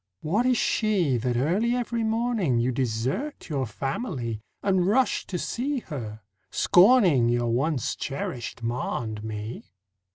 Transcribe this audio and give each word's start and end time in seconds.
What 0.21 0.47
is 0.47 0.57
she 0.57 1.17
That 1.17 1.37
early 1.37 1.75
every 1.75 2.03
morning 2.03 2.57
You 2.57 2.71
desert 2.71 3.49
your 3.49 3.67
family 3.67 4.41
And 4.63 4.87
rush 4.87 5.27
to 5.27 5.37
see 5.37 5.77
her, 5.81 6.21
scorning 6.49 7.29
Your 7.29 7.51
once 7.51 7.95
cherished 7.95 8.63
ma 8.63 9.03
and 9.03 9.23
me? 9.23 9.73